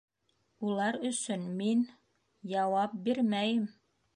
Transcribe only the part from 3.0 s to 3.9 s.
бирмәйем!